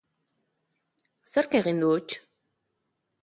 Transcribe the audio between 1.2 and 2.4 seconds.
Zerk egin du huts?